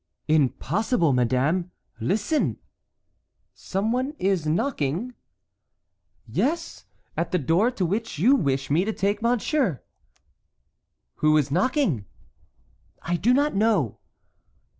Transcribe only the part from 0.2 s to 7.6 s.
"Impossible, madame. Listen." "Some one is knocking?" "Yes, at the